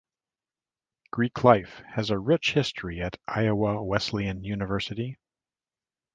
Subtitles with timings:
[1.11, 5.19] Greek life has a rich history at Iowa Wesleyan University.